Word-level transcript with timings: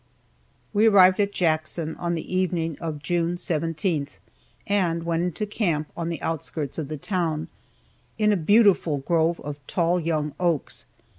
We 0.73 0.87
arrived 0.87 1.19
at 1.19 1.31
Jackson 1.31 1.95
on 1.97 2.15
the 2.15 2.35
evening 2.35 2.75
of 2.81 3.03
June 3.03 3.37
17, 3.37 4.07
and 4.65 5.03
went 5.03 5.21
into 5.21 5.45
camp 5.45 5.91
in 5.95 6.09
the 6.09 6.19
outskirts 6.23 6.79
of 6.79 6.87
the 6.87 6.97
town, 6.97 7.49
in 8.17 8.33
a 8.33 8.35
beautiful 8.35 8.97
grove 8.97 9.39
of 9.41 9.57
tall 9.67 9.99
young 9.99 10.33
oaks. 10.39 10.85